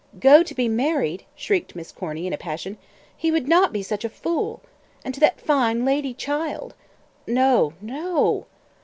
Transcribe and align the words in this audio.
"Go 0.19 0.41
to 0.41 0.55
be 0.55 0.67
married!" 0.67 1.25
shrieked 1.35 1.75
Miss 1.75 1.91
Corny, 1.91 2.25
in 2.25 2.33
a 2.33 2.37
passion. 2.39 2.79
"He 3.15 3.29
would 3.29 3.47
not 3.47 3.71
be 3.71 3.83
such 3.83 4.03
a 4.03 4.09
fool. 4.09 4.63
And 5.05 5.13
to 5.13 5.19
that 5.19 5.39
fine 5.39 5.85
lady 5.85 6.15
child! 6.15 6.73
No 7.27 7.73
no." 7.81 8.47